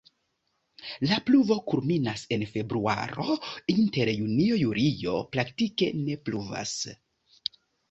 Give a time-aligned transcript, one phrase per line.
[1.11, 3.37] La pluvo kulminas en februaro,
[3.75, 6.77] inter junio-julio praktike ne pluvas.